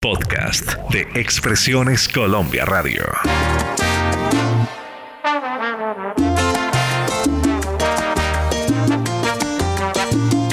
[0.00, 3.02] Podcast de Expresiones Colombia Radio.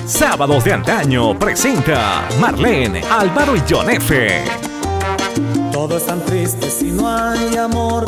[0.07, 4.43] Sábados de antaño presenta Marlene, Álvaro y John F.
[5.71, 8.05] Todo es tan triste si no hay amor,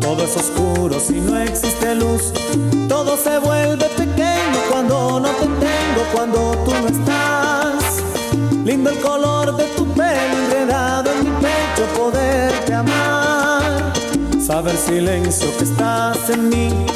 [0.00, 2.32] todo es oscuro si no existe luz,
[2.88, 8.04] todo se vuelve pequeño cuando no te tengo, cuando tú no estás.
[8.64, 10.36] Lindo el color de tu pelo
[11.76, 13.92] pecho, poderte amar.
[14.40, 16.86] Saber silencio que estás en mí,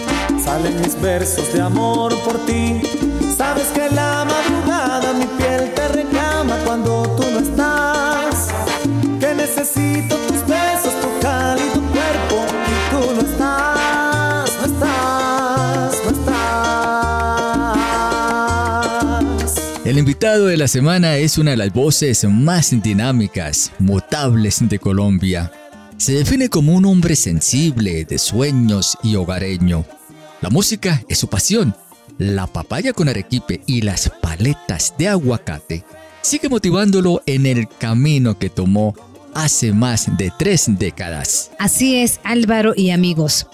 [0.42, 2.80] salen mis versos de amor por ti.
[3.36, 5.88] Sabes que la madrugada mi piel te
[20.20, 25.50] invitado de la semana es una de las voces más dinámicas, mutables de Colombia.
[25.96, 29.86] Se define como un hombre sensible, de sueños y hogareño.
[30.42, 31.74] La música es su pasión
[32.18, 35.84] la papaya con arequipe y las paletas de aguacate
[36.20, 38.94] sigue motivándolo en el camino que tomó
[39.32, 41.50] hace más de tres décadas.
[41.58, 43.46] Así es, Álvaro y amigos.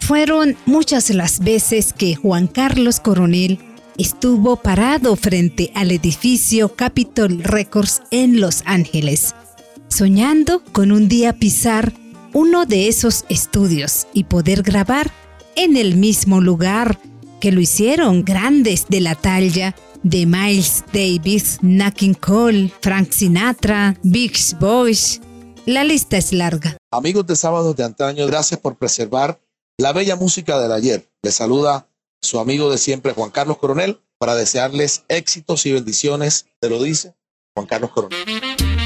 [0.00, 3.60] Fueron muchas las veces que Juan Carlos Coronel
[4.00, 9.34] estuvo parado frente al edificio Capitol Records en Los Ángeles,
[9.88, 11.92] soñando con un día pisar
[12.32, 15.12] uno de esos estudios y poder grabar
[15.54, 16.98] en el mismo lugar
[17.40, 23.98] que lo hicieron grandes de la talla de Miles Davis, Nat King Cole, Frank Sinatra,
[24.02, 25.20] Big Boys.
[25.66, 26.78] La lista es larga.
[26.90, 29.38] Amigos de Sábados de Antaño, gracias por preservar
[29.76, 31.06] la bella música del ayer.
[31.22, 31.89] Les saluda
[32.20, 36.46] su amigo de siempre, Juan Carlos Coronel, para desearles éxitos y bendiciones.
[36.60, 37.14] Te lo dice
[37.54, 38.79] Juan Carlos Coronel.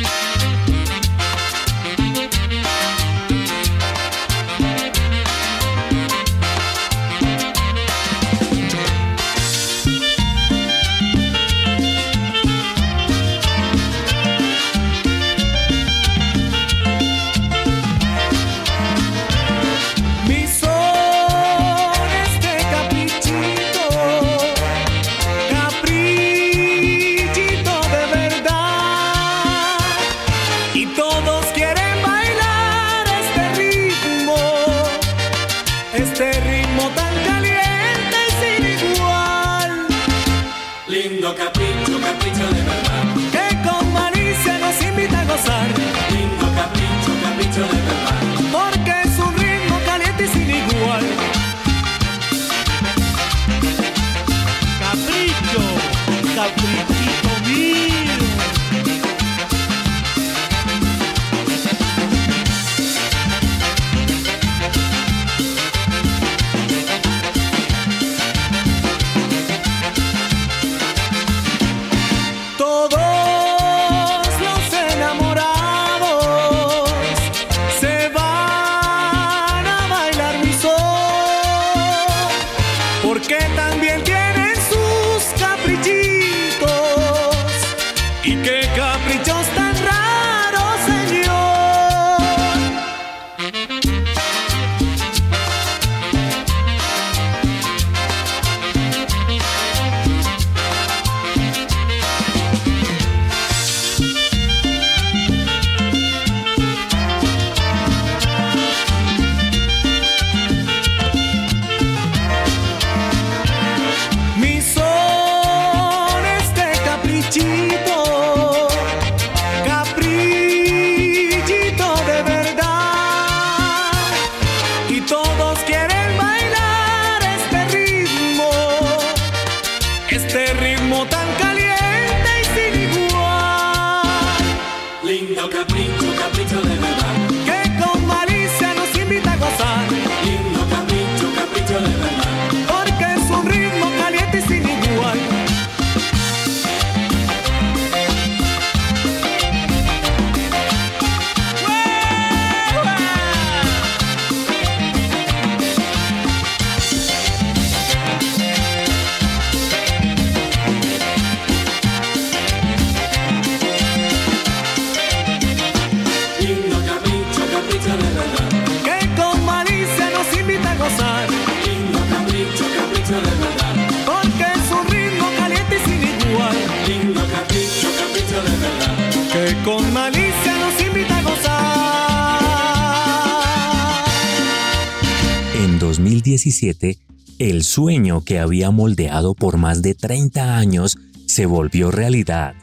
[186.44, 186.98] 2017,
[187.38, 192.54] el sueño que había moldeado por más de 30 años se volvió realidad.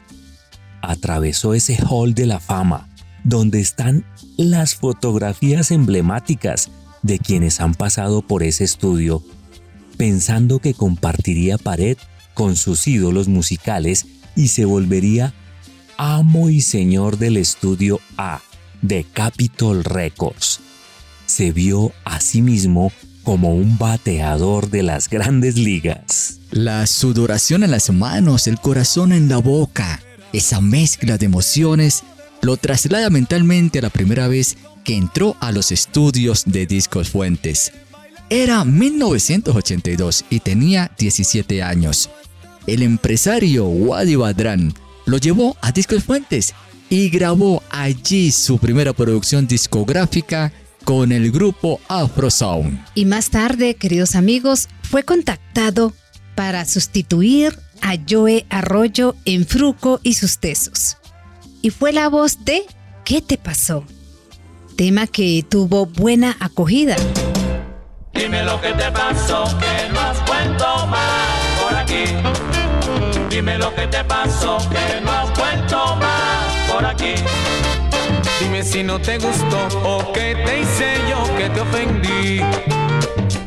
[0.82, 2.88] Atravesó ese hall de la fama,
[3.24, 4.04] donde están
[4.36, 6.70] las fotografías emblemáticas
[7.02, 9.22] de quienes han pasado por ese estudio,
[9.96, 11.96] pensando que compartiría pared
[12.34, 14.06] con sus ídolos musicales
[14.36, 15.34] y se volvería
[15.98, 18.40] amo y señor del estudio A
[18.80, 20.60] de Capitol Records.
[21.26, 26.38] Se vio a sí mismo como un bateador de las grandes ligas.
[26.50, 30.00] La sudoración en las manos, el corazón en la boca,
[30.32, 32.04] esa mezcla de emociones
[32.42, 37.72] lo traslada mentalmente a la primera vez que entró a los estudios de Discos Fuentes.
[38.28, 42.10] Era 1982 y tenía 17 años.
[42.66, 44.74] El empresario Wadi Badran
[45.06, 46.54] lo llevó a Discos Fuentes
[46.90, 50.52] y grabó allí su primera producción discográfica
[50.84, 52.84] con el grupo Afro Sound.
[52.94, 55.92] Y más tarde, queridos amigos, fue contactado
[56.34, 60.98] para sustituir a Joe Arroyo en Fruco y sus tesos.
[61.60, 62.64] Y fue la voz de
[63.04, 63.84] ¿Qué te pasó?
[64.76, 66.96] Tema que tuvo buena acogida.
[68.14, 72.04] Dime lo que te pasó, que no has vuelto más por aquí.
[73.28, 77.14] Dime lo que te pasó, que no has vuelto más por aquí.
[78.64, 82.40] Si no te gustó o qué te hice yo que te ofendí.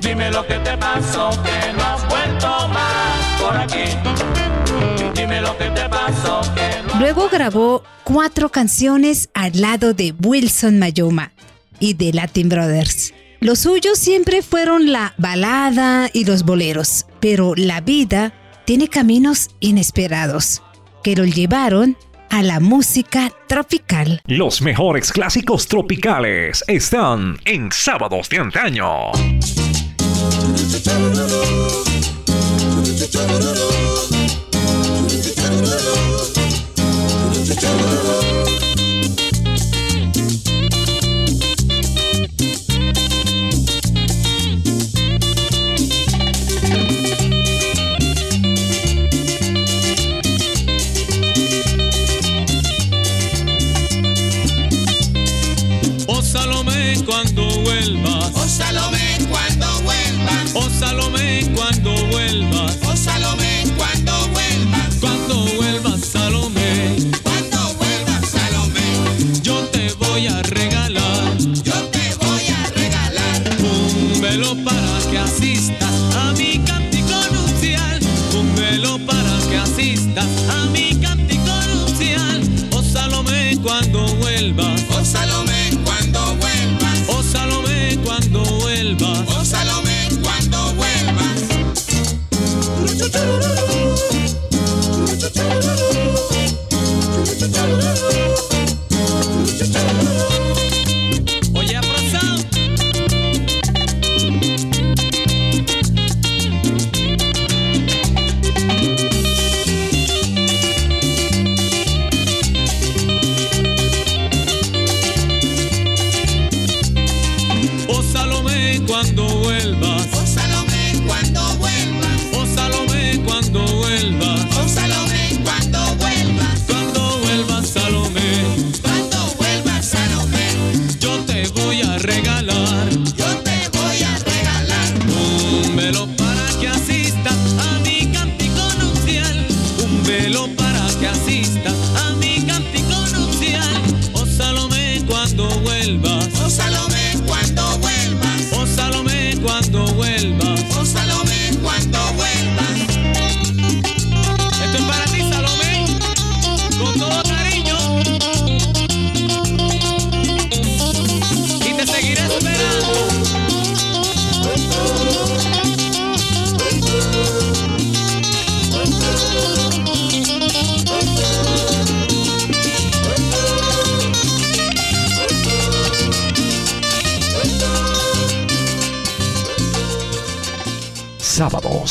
[0.01, 3.95] Dime lo que te pasó, que no has vuelto más por aquí.
[5.15, 10.79] Dime lo que te pasó, que no Luego grabó cuatro canciones al lado de Wilson
[10.79, 11.31] Mayoma
[11.79, 13.13] y de Latin Brothers.
[13.39, 18.33] Los suyos siempre fueron la balada y los boleros, pero la vida
[18.65, 20.61] tiene caminos inesperados
[21.03, 21.97] que lo llevaron
[22.29, 24.21] a la música tropical.
[24.25, 29.11] Los mejores clásicos tropicales están en Sábados de Antaño.
[56.95, 63.54] Salomé cuando vuelvas, Oh Salomé, cuando vuelvas, oh Salomé cuando vuelvas, oh Salomé,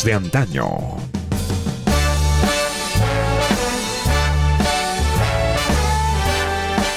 [0.05, 0.69] de Antaño.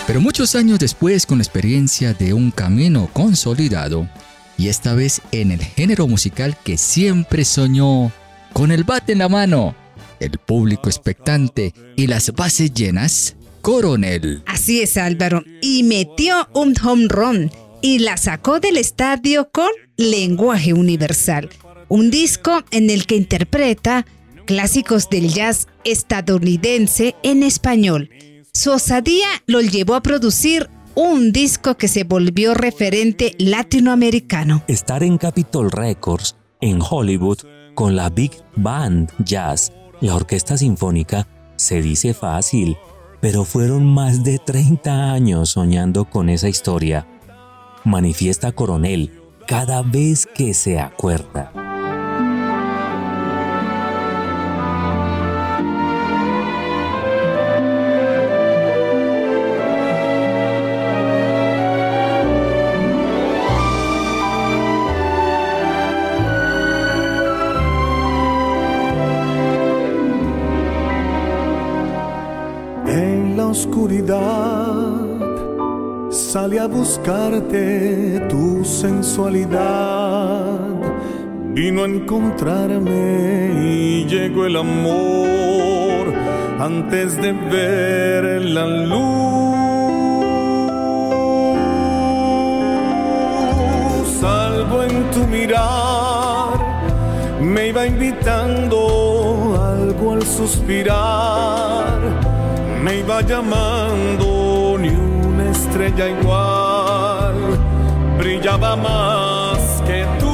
[0.05, 4.09] Pero muchos años después, con la experiencia de un camino consolidado,
[4.57, 8.11] y esta vez en el género musical que siempre soñó,
[8.53, 9.75] con el bate en la mano,
[10.19, 14.43] el público expectante y las bases llenas, Coronel.
[14.45, 15.43] Así es, Álvaro.
[15.61, 21.49] Y metió un home run y la sacó del estadio con Lenguaje Universal,
[21.89, 24.05] un disco en el que interpreta
[24.45, 28.09] clásicos del jazz estadounidense en español.
[28.53, 34.63] Su osadía lo llevó a producir un disco que se volvió referente latinoamericano.
[34.67, 37.39] Estar en Capitol Records, en Hollywood,
[37.75, 42.77] con la Big Band Jazz, la Orquesta Sinfónica, se dice fácil,
[43.21, 47.05] pero fueron más de 30 años soñando con esa historia.
[47.83, 51.51] Manifiesta Coronel cada vez que se acuerda.
[76.67, 80.59] Buscarte tu sensualidad.
[81.53, 86.13] Vino a encontrarme y llegó el amor
[86.59, 89.57] antes de ver la luz.
[94.19, 96.57] Salvo en tu mirar,
[97.41, 101.97] me iba invitando algo al suspirar
[102.87, 104.36] me iba llamando
[105.77, 107.35] estrella igual
[108.17, 110.33] brillaba más que tú.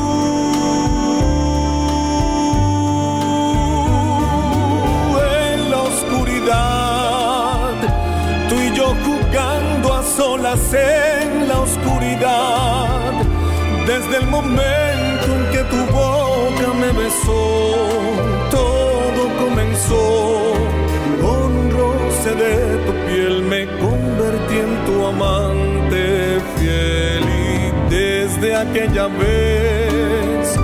[5.52, 7.72] En la oscuridad,
[8.48, 13.12] tú y yo jugando a solas en la oscuridad,
[13.86, 17.86] desde el momento en que tu boca me besó,
[18.50, 20.54] todo comenzó
[21.22, 22.73] con un roce de
[28.64, 30.60] aquella vez.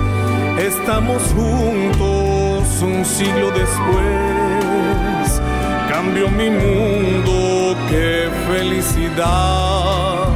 [0.58, 5.40] Estamos juntos un siglo después.
[5.88, 10.28] Cambió mi mundo qué felicidad.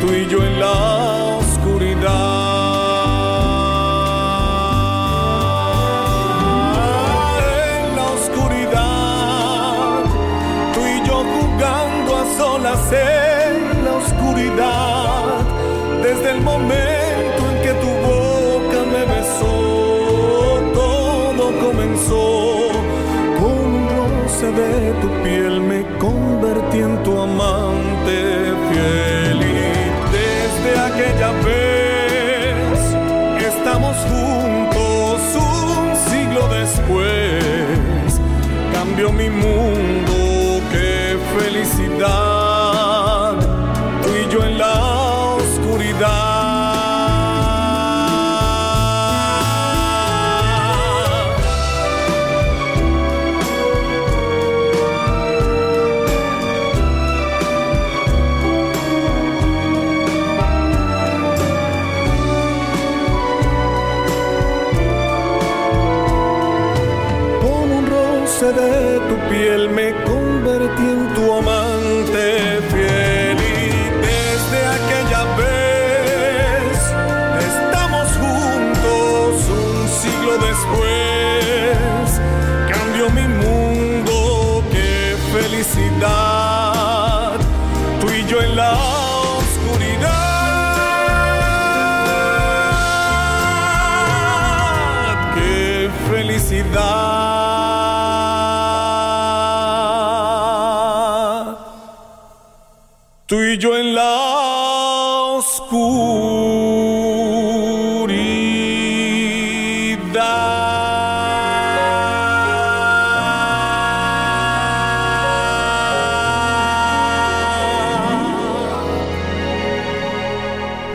[0.00, 0.91] Tú y yo en la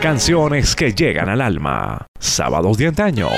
[0.08, 2.06] Canciones que llegan al alma.
[2.18, 3.28] Sábados de antaño.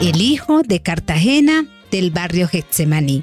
[0.00, 3.22] El hijo de Cartagena del barrio Getsemaní,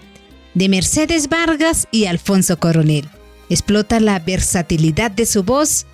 [0.54, 3.10] de Mercedes Vargas y Alfonso Coronel.
[3.50, 5.88] Explota la versatilidad de su voz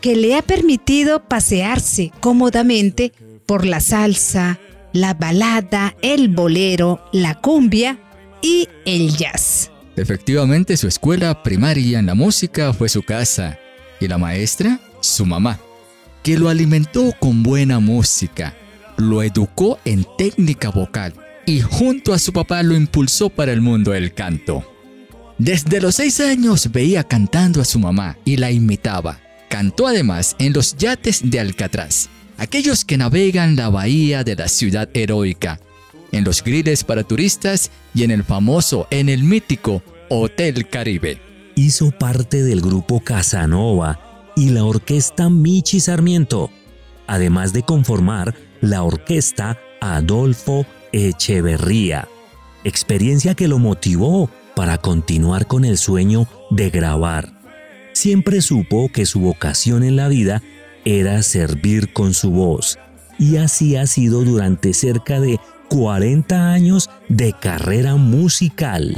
[0.00, 3.12] que le ha permitido pasearse cómodamente
[3.44, 4.58] por la salsa,
[4.94, 7.98] la balada, el bolero, la cumbia
[8.40, 9.70] y el jazz.
[9.98, 13.58] Efectivamente, su escuela primaria en la música fue su casa
[14.00, 15.58] y la maestra, su mamá,
[16.22, 18.54] que lo alimentó con buena música,
[18.96, 21.14] lo educó en técnica vocal
[21.46, 24.62] y junto a su papá lo impulsó para el mundo del canto.
[25.36, 29.18] Desde los seis años veía cantando a su mamá y la imitaba.
[29.48, 34.88] Cantó además en los yates de Alcatraz, aquellos que navegan la bahía de la ciudad
[34.94, 35.58] heroica,
[36.12, 41.20] en los griles para turistas y en el famoso, en el mítico Hotel Caribe.
[41.54, 46.50] Hizo parte del grupo Casanova y la orquesta Michi Sarmiento,
[47.06, 52.08] además de conformar la orquesta Adolfo Echeverría,
[52.64, 57.32] experiencia que lo motivó para continuar con el sueño de grabar.
[57.92, 60.42] Siempre supo que su vocación en la vida
[60.84, 62.78] era servir con su voz,
[63.18, 68.96] y así ha sido durante cerca de 40 años de carrera musical.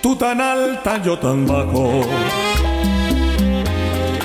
[0.00, 2.02] Tú tan alta, yo tan bajo.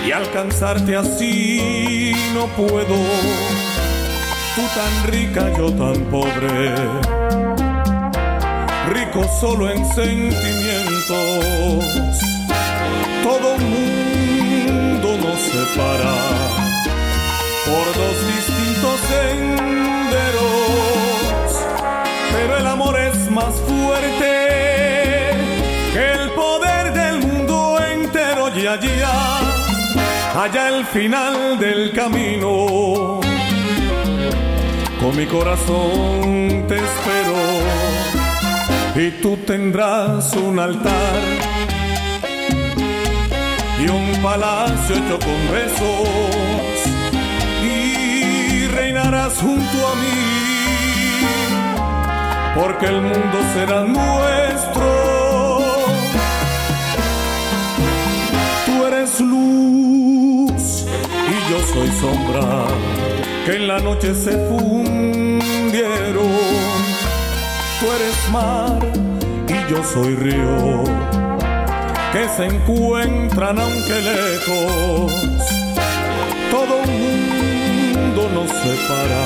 [0.06, 2.96] Y alcanzarte así no puedo.
[4.56, 6.76] Tú tan rica, yo tan pobre.
[8.94, 10.38] Rico solo en sentimientos.
[13.24, 14.17] Todo mundo
[15.58, 16.16] separa
[17.66, 20.46] por dos distintos senderos.
[22.34, 24.32] Pero el amor es más fuerte
[25.94, 29.40] que el poder del mundo entero y allá,
[30.44, 33.20] allá al final del camino.
[35.02, 37.38] Con mi corazón te espero
[38.96, 41.57] y tú tendrás un altar
[43.80, 46.08] y un palacio hecho con besos
[47.64, 50.38] y reinarás junto a mí
[52.60, 55.60] porque el mundo será nuestro.
[58.66, 60.86] Tú eres luz
[61.30, 62.66] y yo soy sombra
[63.46, 65.38] que en la noche se fundieron.
[67.80, 68.80] Tú eres mar
[69.48, 71.17] y yo soy río
[72.12, 75.12] que se encuentran aunque lejos.
[76.52, 79.26] Todo mundo nos separa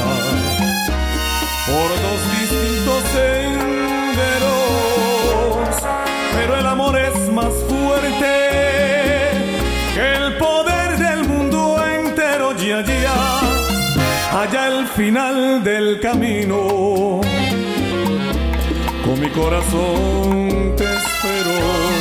[1.67, 4.52] por dos distintos senderos,
[6.34, 8.34] pero el amor es más fuerte
[9.94, 13.39] que el poder del mundo entero y allá,
[14.32, 17.22] allá al final del camino,
[19.06, 22.01] con mi corazón te espero.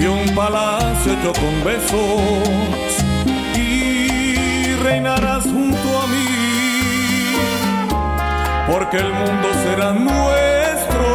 [0.00, 2.22] Y un palacio hecho con besos.
[3.56, 7.34] Y reinarás junto a mí.
[8.70, 11.06] Porque el mundo será nuestro.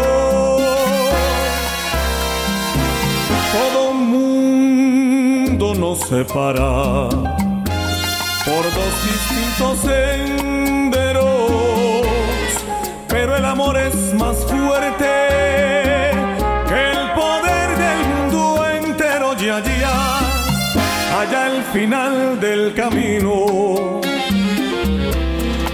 [3.53, 7.07] Todo mundo nos separa.
[8.45, 11.23] Por dos distintos senderos.
[13.07, 15.22] Pero el amor es más fuerte
[21.73, 23.99] final del camino.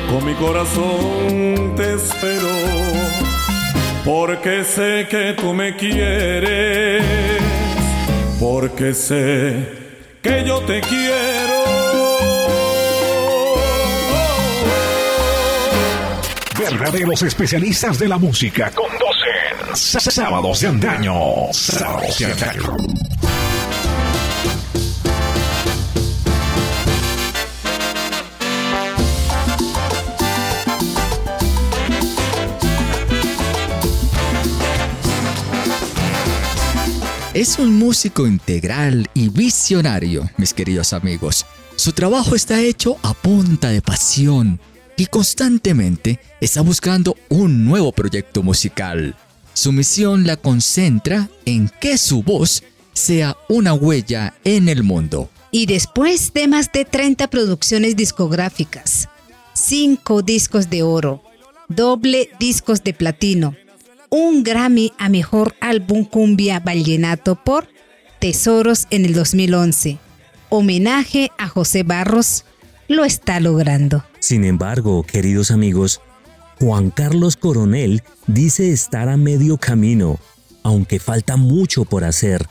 [0.09, 2.47] Con mi corazón te espero,
[4.05, 7.03] porque sé que tú me quieres,
[8.39, 9.67] porque sé
[10.21, 11.59] que yo te quiero.
[16.57, 21.13] Verdaderos especialistas de la música conducen Sábados de Antaño.
[21.51, 22.98] Sábados de Antaño.
[37.39, 41.45] Es un músico integral y visionario, mis queridos amigos.
[41.77, 44.59] Su trabajo está hecho a punta de pasión
[44.97, 49.15] y constantemente está buscando un nuevo proyecto musical.
[49.53, 55.29] Su misión la concentra en que su voz sea una huella en el mundo.
[55.49, 59.07] Y después de más de 30 producciones discográficas,
[59.53, 61.23] 5 discos de oro,
[61.69, 63.55] doble discos de platino,
[64.09, 67.67] un Grammy a Mejor Álbum Cumbia Vallenato por
[68.19, 69.97] Tesoros en el 2011,
[70.49, 72.43] homenaje a José Barros,
[72.87, 74.03] lo está logrando.
[74.19, 76.01] Sin embargo, queridos amigos,
[76.59, 80.19] Juan Carlos Coronel dice estar a medio camino,
[80.63, 82.47] aunque falta mucho por hacer.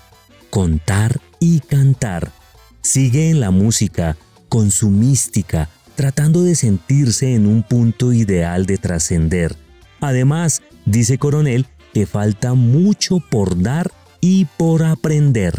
[0.50, 2.32] contar y cantar.
[2.80, 4.16] Sigue en la música,
[4.48, 9.56] con su mística, tratando de sentirse en un punto ideal de trascender.
[10.00, 15.54] Además, dice Coronel que falta mucho por dar y por aprender.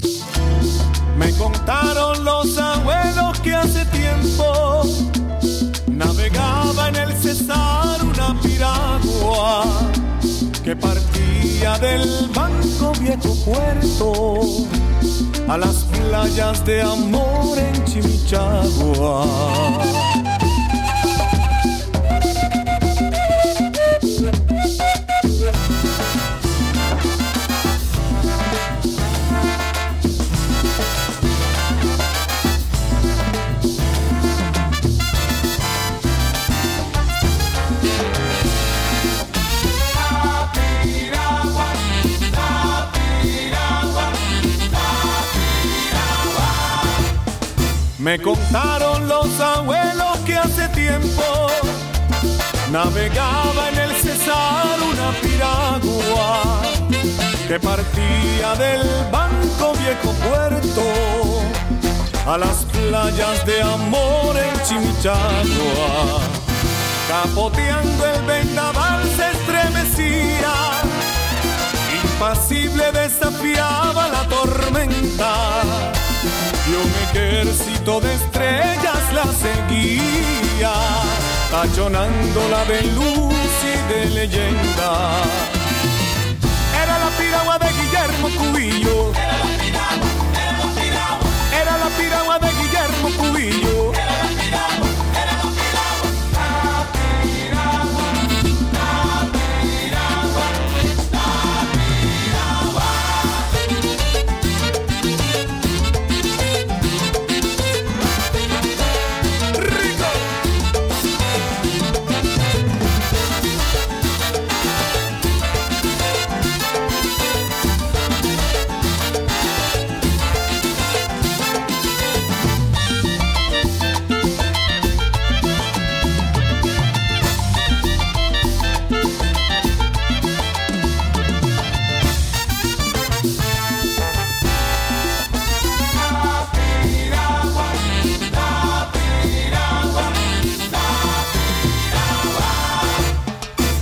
[1.18, 4.84] Me contaron los abuelos que hace tiempo
[5.88, 9.66] navegaba en el Cesar una piragua
[10.64, 14.34] que partía del banco viejo puerto
[15.48, 19.26] a las playas de amor en Chimichagua.
[48.00, 51.48] Me contaron los abuelos que hace tiempo
[52.72, 56.62] navegaba en el Cesar una piragua
[57.46, 60.82] que partía del banco viejo puerto
[62.26, 66.22] a las playas de amor en Chimichagua.
[67.10, 70.54] Capoteando el vendaval se estremecía,
[72.02, 75.99] impasible desafiaba la tormenta
[76.70, 80.74] y un ejército de estrellas la seguía,
[81.52, 84.92] tachonándola de luz y de leyenda.
[86.84, 89.12] Era la piragua de Guillermo Cubillo.
[89.14, 91.30] Era la piragua, era la piragua.
[91.62, 93.69] Era la piragua de Guillermo Cubillo.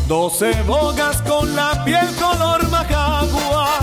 [0.08, 3.80] Doce bogas con la piel color majagua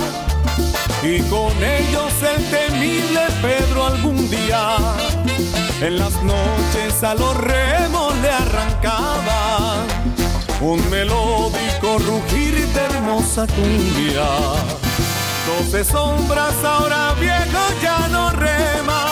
[1.02, 4.78] y con ellos el temible Pedro algún día
[5.82, 9.76] en las noches a los remos le arrancaba
[10.62, 14.24] un melódico rugir de hermosa cumbia.
[15.46, 19.10] Doce sombras ahora viejo ya no rema,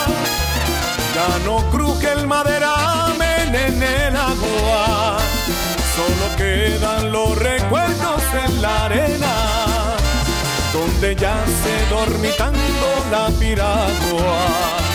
[1.13, 5.19] ya no cruje el maderamen en el agua.
[5.95, 9.95] Solo quedan los recuerdos en la arena,
[10.73, 12.59] donde ya se dormitando
[13.11, 14.92] la piragua.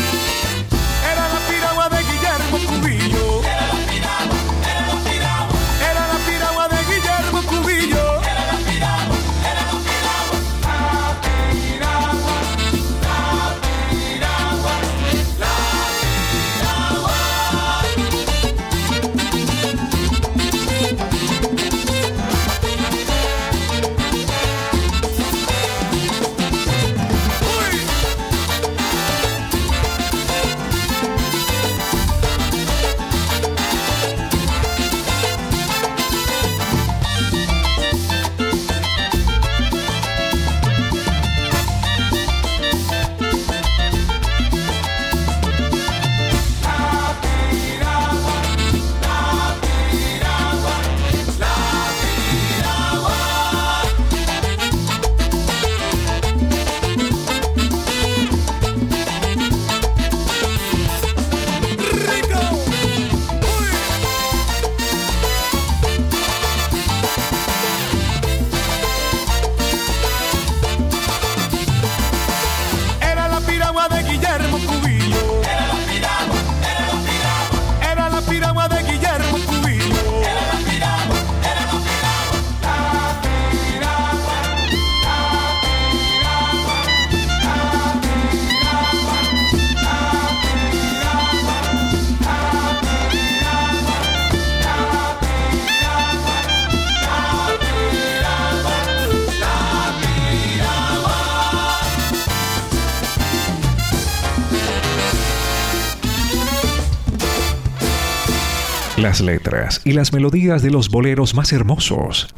[109.20, 112.28] Letras y las melodías de los boleros más hermosos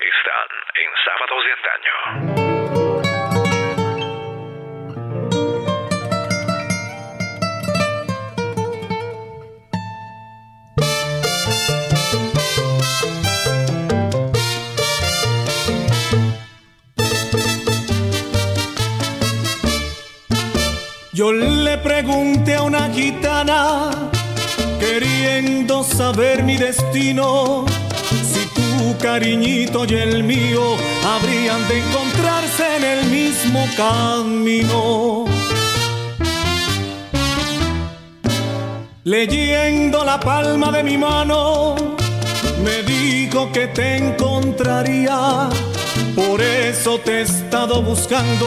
[26.43, 27.65] mi destino,
[28.33, 35.25] si tu cariñito y el mío habrían de encontrarse en el mismo camino.
[39.05, 41.75] Leyendo la palma de mi mano,
[42.65, 45.49] me dijo que te encontraría.
[46.15, 48.47] Por eso te he estado buscando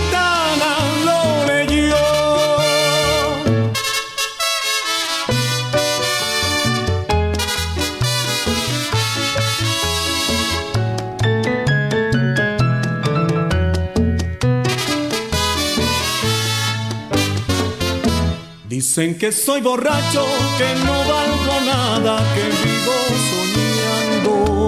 [18.93, 20.25] Dicen que soy borracho,
[20.57, 22.97] que no valgo nada, que vivo
[23.31, 24.67] soñando.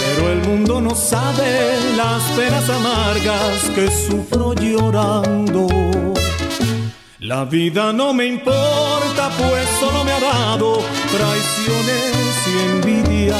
[0.00, 5.68] Pero el mundo no sabe las penas amargas que sufro llorando.
[7.20, 10.80] La vida no me importa, pues solo me ha dado
[11.12, 13.38] traiciones y envidias.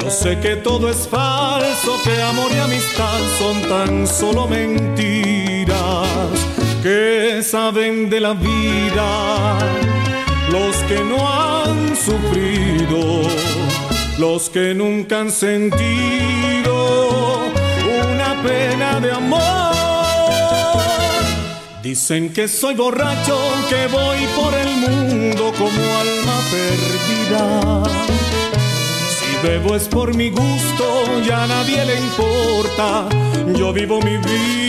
[0.00, 5.55] Yo sé que todo es falso, que amor y amistad son tan solo mentiras
[6.86, 9.58] que saben de la vida
[10.52, 13.22] los que no han sufrido,
[14.18, 16.74] los que nunca han sentido
[18.04, 19.40] una pena de amor.
[21.82, 23.36] Dicen que soy borracho,
[23.68, 27.82] que voy por el mundo como alma perdida.
[29.16, 30.86] Si bebo es por mi gusto,
[31.26, 33.08] ya nadie le importa,
[33.58, 34.66] yo vivo mi vida.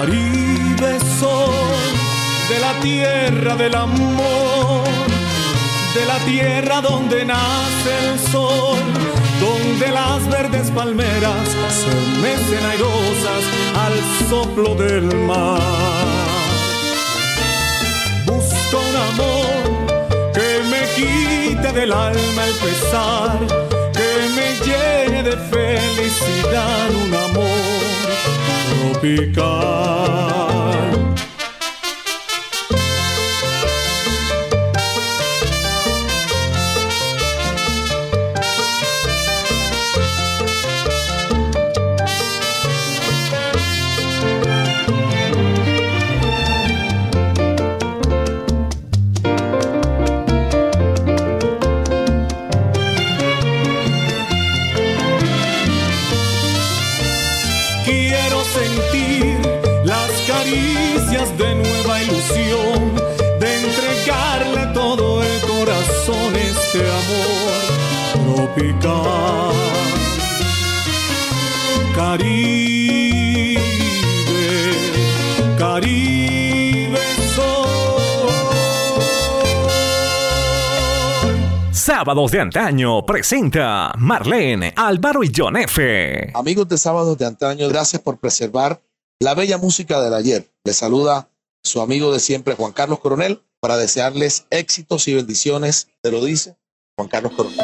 [0.00, 1.92] Caribe soy
[2.48, 4.88] de la tierra del amor,
[5.94, 8.78] de la tierra donde nace el sol,
[9.38, 11.46] donde las verdes palmeras
[11.82, 13.42] se mecen airosas
[13.84, 15.60] al soplo del mar.
[18.24, 23.38] Busco un amor que me quite del alma el pesar,
[23.92, 27.59] que me llene de felicidad un amor
[28.80, 30.39] tropical.
[60.80, 62.94] Caricias de nueva ilusión,
[63.38, 69.54] de entregarle todo el corazón este amor tropical.
[71.94, 73.60] Caribe,
[75.58, 76.98] Caribe
[77.34, 78.30] soy.
[81.72, 86.32] Sábados de Antaño presenta Marlene, Álvaro y John F.
[86.34, 88.80] Amigos de Sábados de Antaño, gracias por preservar
[89.20, 90.50] la bella música del ayer.
[90.64, 91.30] Les saluda
[91.62, 95.88] su amigo de siempre, Juan Carlos Coronel, para desearles éxitos y bendiciones.
[96.00, 96.56] Te lo dice
[96.96, 97.58] Juan Carlos Coronel.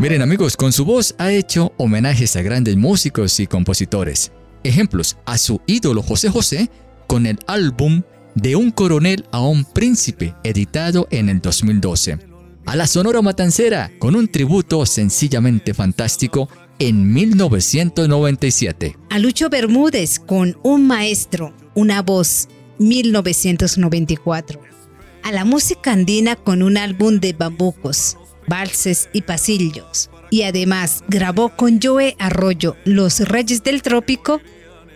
[0.00, 4.32] Miren amigos, con su voz ha hecho homenajes a grandes músicos y compositores.
[4.64, 6.68] Ejemplos a su ídolo José José
[7.06, 8.02] con el álbum
[8.34, 12.31] De un coronel a un príncipe, editado en el 2012.
[12.64, 16.48] A la Sonora Matancera con un tributo sencillamente fantástico
[16.78, 18.96] en 1997.
[19.10, 22.48] A Lucho Bermúdez con Un Maestro, una voz,
[22.78, 24.60] 1994.
[25.24, 30.08] A la música andina con un álbum de bambucos, valses y pasillos.
[30.30, 34.40] Y además grabó con Joe Arroyo Los Reyes del Trópico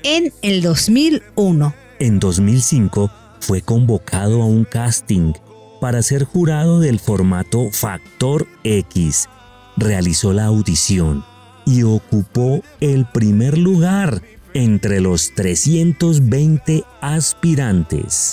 [0.03, 1.75] en el 2001.
[1.99, 5.33] En 2005 fue convocado a un casting
[5.81, 9.29] para ser jurado del formato Factor X
[9.77, 11.25] realizó la audición
[11.65, 14.23] y ocupó el primer lugar
[14.55, 18.33] entre los 320 aspirantes.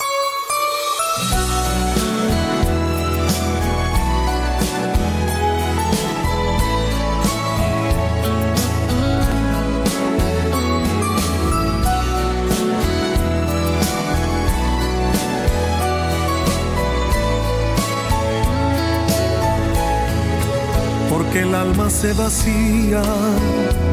[21.34, 23.02] Porque el alma se vacía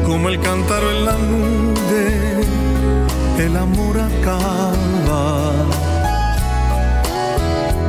[0.05, 2.41] como el cántaro en la nube,
[3.39, 5.51] el amor acaba.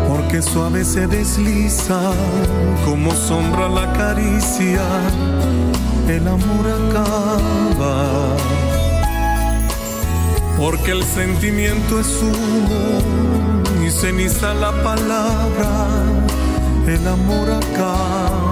[0.08, 2.14] Porque suave se desliza
[2.86, 4.86] como sombra la caricia,
[6.08, 8.36] el amor acaba.
[10.56, 15.88] Porque el sentimiento es humo y ceniza la palabra,
[16.86, 18.51] el amor acaba.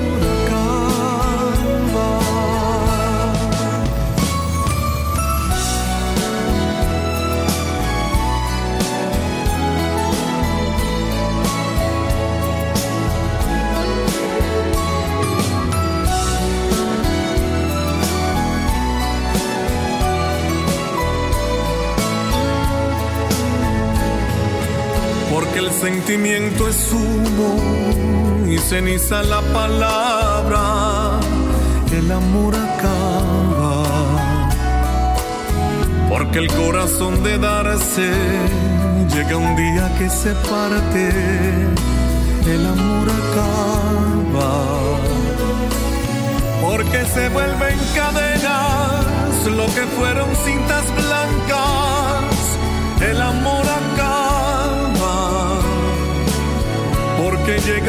[25.81, 27.57] sentimiento es humo
[28.47, 31.19] y ceniza la palabra,
[31.91, 33.83] el amor acaba,
[36.07, 38.11] porque el corazón de darse
[39.13, 41.09] llega un día que se parte,
[42.45, 44.51] el amor acaba,
[46.61, 49.01] porque se vuelven cadenas
[49.49, 51.50] lo que fueron cintas blancas,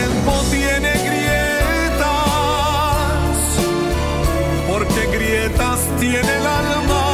[0.00, 2.06] tiempo tiene grietas,
[4.68, 7.06] porque grietas tiene el alma,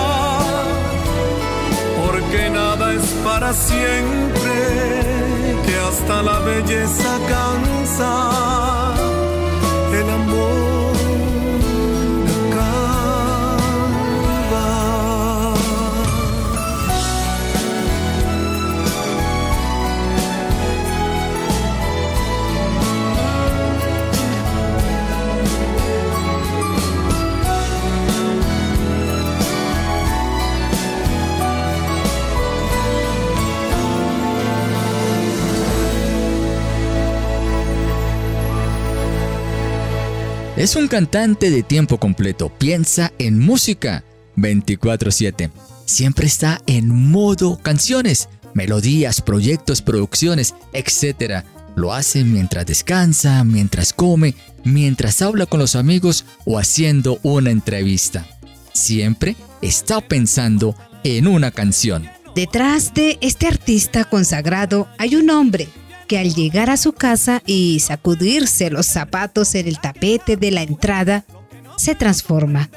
[2.05, 4.55] porque nada es para siempre,
[5.67, 8.13] que hasta la belleza cansa,
[10.01, 10.96] el amor
[40.57, 44.05] Es un cantante de tiempo completo, piensa en música
[44.37, 45.51] 24/7.
[45.85, 51.45] Siempre está en modo canciones, melodías, proyectos, producciones, etc.
[51.75, 54.35] Lo hace mientras descansa, mientras come,
[54.65, 58.27] mientras habla con los amigos o haciendo una entrevista.
[58.73, 62.09] Siempre está pensando en una canción.
[62.35, 65.69] Detrás de este artista consagrado hay un hombre
[66.07, 70.63] que al llegar a su casa y sacudirse los zapatos en el tapete de la
[70.63, 71.25] entrada,
[71.77, 72.71] se transforma.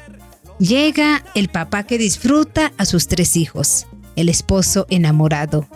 [0.59, 5.67] Llega el papá que disfruta a sus tres hijos, el esposo enamorado.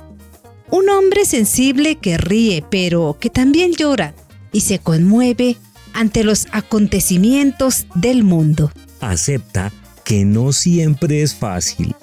[0.69, 4.13] Un hombre sensible que ríe, pero que también llora
[4.51, 5.57] y se conmueve
[5.93, 8.71] ante los acontecimientos del mundo.
[8.99, 9.71] Acepta
[10.03, 11.95] que no siempre es fácil.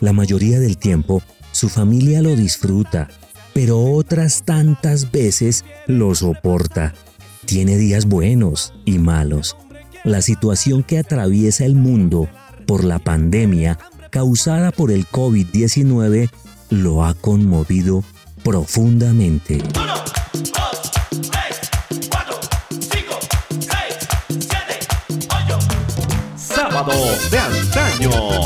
[0.00, 1.22] La mayoría del tiempo,
[1.52, 3.08] su familia lo disfruta,
[3.52, 6.94] pero otras tantas veces lo soporta.
[7.44, 9.56] Tiene días buenos y malos.
[10.04, 12.28] La situación que atraviesa el mundo
[12.66, 13.78] por la pandemia
[14.10, 16.30] causada por el COVID-19
[16.70, 18.04] lo ha conmovido
[18.42, 19.62] profundamente.
[19.74, 19.94] Uno,
[20.32, 20.92] dos,
[21.30, 21.70] tres,
[22.10, 22.40] cuatro,
[22.70, 23.18] cinco,
[23.50, 24.78] seis, siete,
[25.28, 25.58] ocho.
[26.36, 26.92] Sábado
[27.30, 28.41] de antaño.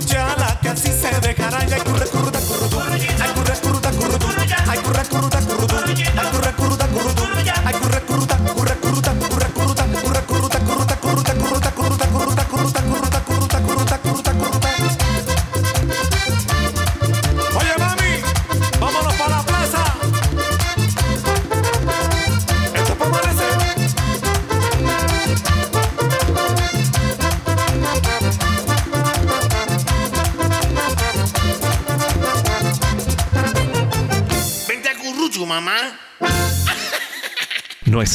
[0.00, 0.39] John.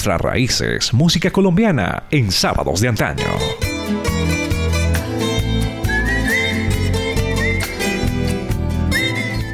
[0.06, 3.26] Nuestras raíces, música colombiana en sábados de antaño.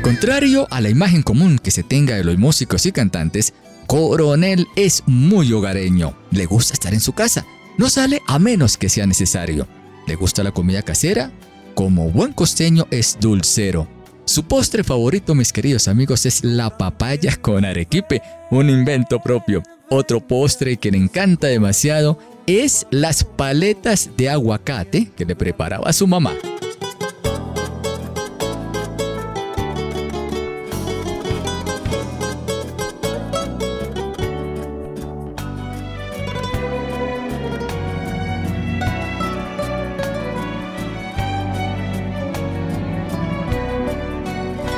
[0.04, 3.54] Contrario a la imagen común que se tenga de los músicos y cantantes,
[3.88, 6.18] Coronel es muy hogareño.
[6.32, 7.46] Le gusta estar en su casa.
[7.78, 9.70] No sale a menos que sea necesario.
[10.06, 11.32] Le gusta la comida casera.
[11.76, 13.88] Como buen costeño es dulcero.
[14.26, 19.64] Su postre favorito, mis queridos amigos, es la papaya con arequipe, un invento propio.
[19.94, 22.18] Otro postre que le encanta demasiado
[22.48, 26.32] es las paletas de aguacate que le preparaba su mamá.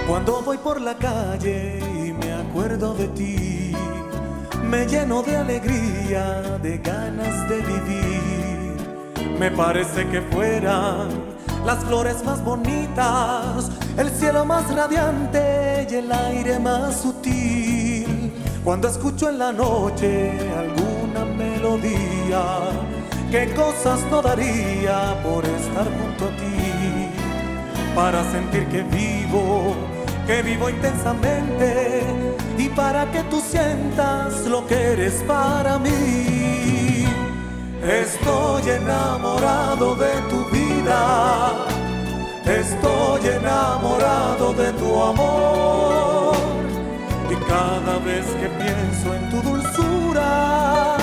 [0.08, 3.63] Cuando voy por la calle y me acuerdo de ti,
[4.74, 9.38] me lleno de alegría, de ganas de vivir.
[9.38, 11.10] Me parece que fueran
[11.64, 18.34] las flores más bonitas, el cielo más radiante y el aire más sutil.
[18.64, 22.44] Cuando escucho en la noche alguna melodía,
[23.30, 27.10] qué cosas no daría por estar junto a ti,
[27.94, 29.76] para sentir que vivo
[30.26, 32.23] que vivo intensamente
[32.58, 37.06] y para que tú sientas lo que eres para mí.
[37.84, 41.52] Estoy enamorado de tu vida,
[42.46, 46.36] estoy enamorado de tu amor
[47.30, 50.98] y cada vez que pienso en tu dulzura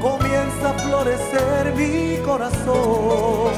[0.00, 3.52] comienza a florecer mi corazón.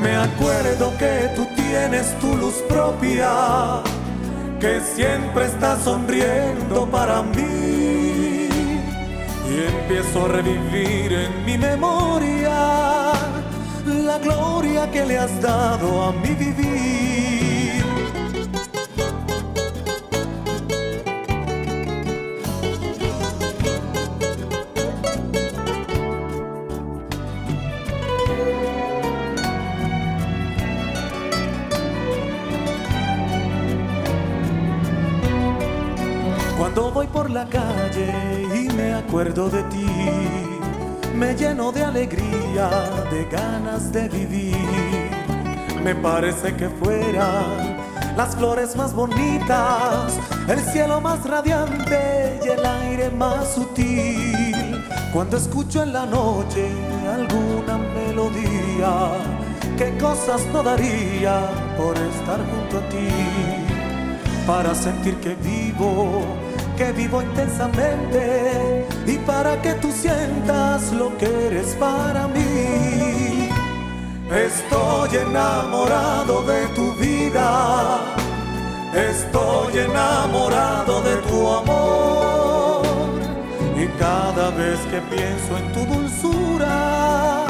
[0.00, 3.82] Me acuerdo que tú tienes tu luz propia,
[4.64, 8.48] que siempre está sonriendo para mí.
[9.50, 13.12] Y empiezo a revivir en mi memoria
[13.84, 17.53] la gloria que le has dado a mi vivir.
[39.32, 39.86] De ti,
[41.14, 42.68] me lleno de alegría,
[43.10, 45.10] de ganas de vivir.
[45.82, 47.78] Me parece que fueran
[48.18, 54.84] las flores más bonitas, el cielo más radiante y el aire más sutil.
[55.10, 56.68] Cuando escucho en la noche
[57.10, 59.08] alguna melodía,
[59.78, 61.48] qué cosas no daría
[61.78, 63.08] por estar junto a ti
[64.46, 66.22] para sentir que vivo,
[66.76, 73.50] que vivo intensamente y para que tú sientas lo que eres para mí.
[74.30, 78.00] Estoy enamorado de tu vida,
[78.92, 82.82] estoy enamorado de tu amor
[83.76, 87.44] y cada vez que pienso en tu dulzura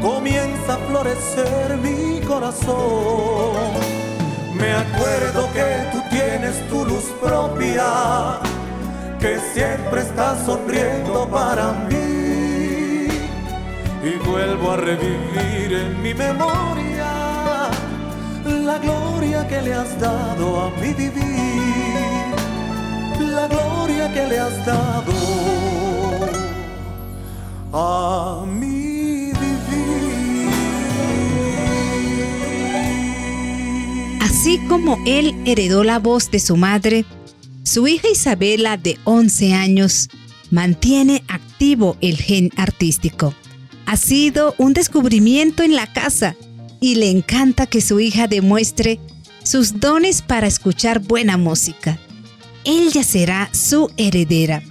[0.00, 3.89] comienza a florecer mi corazón.
[4.60, 8.38] Me acuerdo que tú tienes tu luz propia,
[9.18, 13.08] que siempre estás sonriendo para mí.
[14.02, 17.70] Y vuelvo a revivir en mi memoria
[18.44, 22.34] la gloria que le has dado a mi vivir,
[23.18, 25.49] la gloria que le has dado
[34.68, 37.04] como él heredó la voz de su madre,
[37.62, 40.08] su hija Isabela, de 11 años,
[40.50, 43.34] mantiene activo el gen artístico.
[43.86, 46.36] Ha sido un descubrimiento en la casa
[46.80, 49.00] y le encanta que su hija demuestre
[49.42, 51.98] sus dones para escuchar buena música.
[52.64, 54.62] Ella será su heredera.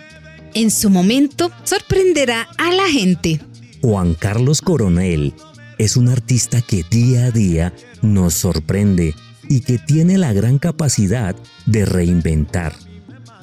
[0.54, 3.40] En su momento sorprenderá a la gente.
[3.82, 5.34] Juan Carlos Coronel
[5.78, 9.16] es un artista que día a día nos sorprende
[9.50, 11.36] y que tiene la gran capacidad
[11.66, 12.74] de reinventar.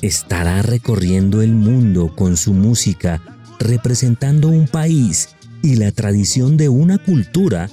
[0.01, 3.21] Estará recorriendo el mundo con su música,
[3.59, 5.31] representando un país
[5.63, 7.69] y la tradición de una cultura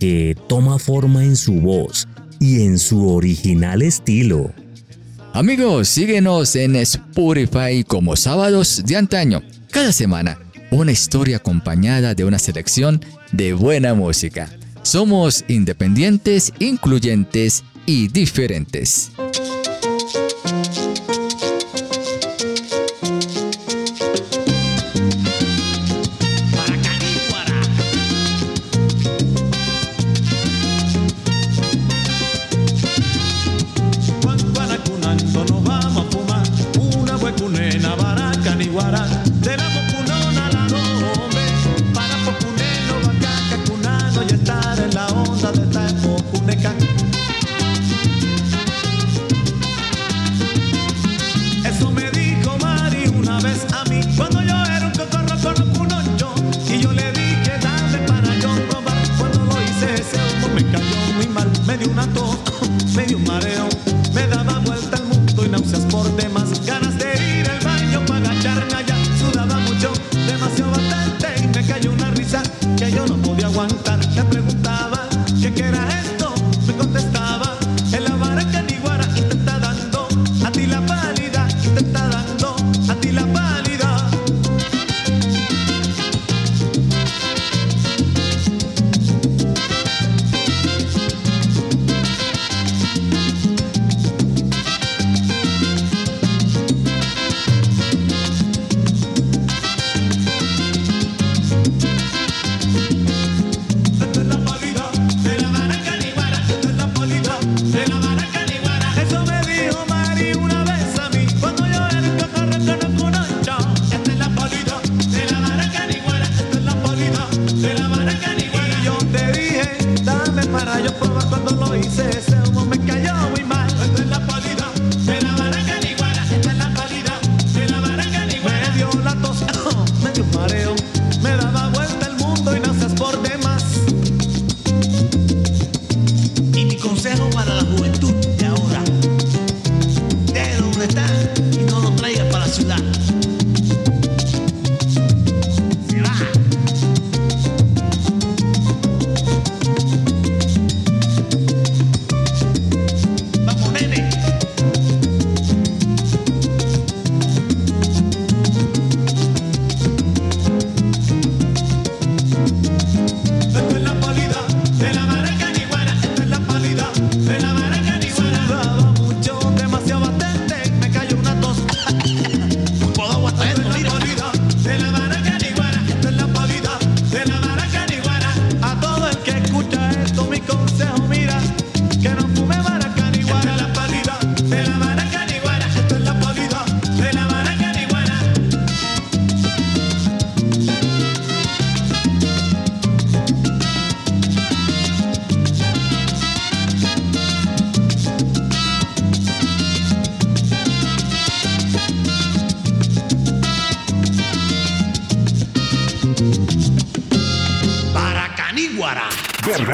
[0.00, 2.08] que toma forma en su voz
[2.40, 4.52] y en su original estilo.
[5.32, 9.42] Amigos, síguenos en Spotify como sábados de antaño.
[9.70, 10.40] Cada semana,
[10.72, 13.00] una historia acompañada de una selección
[13.30, 14.50] de buena música.
[14.82, 19.12] Somos independientes, incluyentes y diferentes.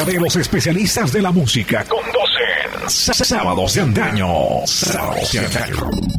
[0.06, 4.28] Verdaderos especialistas de la música conducen Sábados de Andaño.
[4.64, 6.15] Sábados de Andaño.